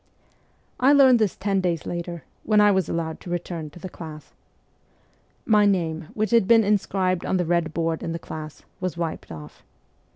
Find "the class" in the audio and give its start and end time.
3.77-4.33, 8.11-8.63